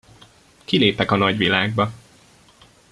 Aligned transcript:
Kilépek 0.65 1.11
a 1.11 1.15
nagyvilágba! 1.15 1.91